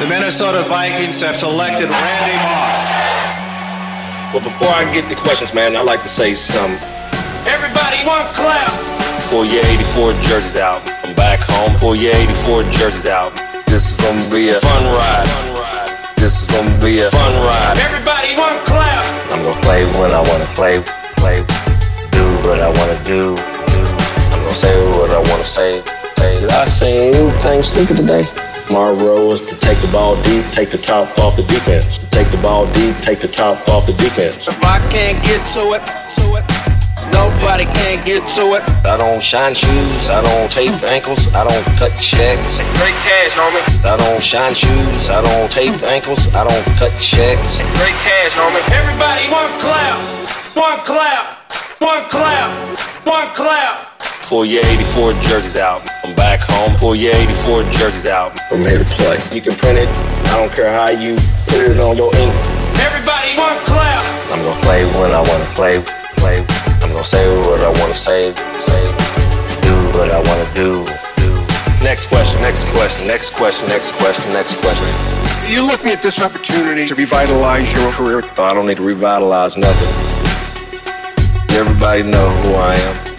[0.00, 2.88] The Minnesota Vikings have selected Randy Moss.
[4.32, 6.80] But before I get the questions, man, I'd like to say something.
[7.44, 8.72] Everybody one clap.
[9.28, 10.80] Pull your 84 jerseys out.
[11.04, 11.76] I'm back home.
[11.84, 13.36] Pull your 84 jerseys out.
[13.68, 15.28] This is gonna be a fun ride.
[16.16, 17.76] This is gonna be a fun ride.
[17.84, 19.04] Everybody one clap.
[19.28, 20.80] I'm gonna play when I wanna play,
[21.20, 21.44] play,
[22.08, 23.36] do what I wanna do.
[23.36, 25.84] I'm gonna say what I wanna say.
[26.16, 26.40] say.
[26.40, 28.49] Did I say anything stupid today?
[28.70, 31.98] My role is to take the ball deep, take the top off the defense.
[32.10, 34.46] Take the ball deep, take the top off the defense.
[34.46, 36.46] If I can't get to it, to it,
[37.10, 38.62] nobody can get to it.
[38.86, 42.62] I don't shine shoes, I don't tape ankles, I don't cut checks.
[42.78, 43.66] Great cash, homie.
[43.82, 47.58] I don't shine shoes, I don't tape ankles, I don't cut checks.
[47.74, 48.62] Great cash, homie.
[48.70, 49.98] Everybody one clap.
[50.54, 51.52] One clap.
[51.82, 52.78] One clap.
[53.02, 53.89] One clap.
[54.30, 55.82] Pull your 84 jerseys out.
[56.04, 56.78] I'm back home.
[56.78, 58.38] Pull your 84 jerseys out.
[58.52, 59.18] I'm here to play.
[59.34, 59.90] You can print it.
[60.30, 61.18] I don't care how you
[61.50, 62.30] put it on your ink.
[62.78, 63.98] Everybody one clap.
[64.30, 65.82] I'm gonna play when I wanna play,
[66.14, 66.46] play.
[66.78, 68.30] I'm gonna say what I wanna say,
[68.62, 68.78] say.
[69.66, 70.86] Do what I wanna do,
[71.18, 71.34] do.
[71.82, 74.86] Next question, next question, next question, next question, next question.
[75.50, 78.22] You're looking at this opportunity to revitalize your career.
[78.38, 79.90] I don't need to revitalize nothing.
[81.58, 83.09] Everybody know who I am.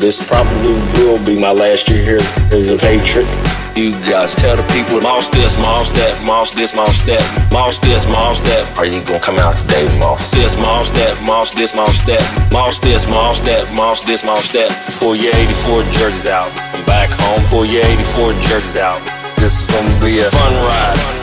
[0.00, 2.24] This probably will be my last year here
[2.56, 3.28] as a Patriot.
[3.76, 7.20] You guys tell the people, mouse this, mouse that, mouse this, mouse that,
[7.52, 10.32] mouse this, mouse that, Are you gonna come out today, Moss?
[10.32, 14.72] this, mouse that, mouse this, mouse that, mouse this, mouse that, mouse this, mouse that.
[15.04, 15.36] Pull your
[15.68, 16.48] 84 jerseys out.
[16.72, 17.44] I'm back home.
[17.52, 19.04] Pull your 84 jerseys out.
[19.36, 21.20] This is gonna be a fun ride.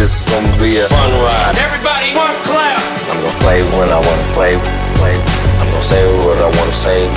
[0.00, 1.60] This is gonna be a fun ride.
[1.60, 2.80] Everybody one clap.
[3.12, 4.56] I'm gonna play when I wanna play,
[4.96, 5.16] play.
[5.60, 7.10] I'm gonna say what I wanna say,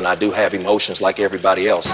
[0.00, 0.10] human.
[0.10, 1.90] I do have emotions like everybody else.